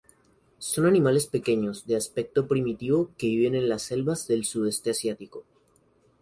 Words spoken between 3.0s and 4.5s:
que viven en las selvas del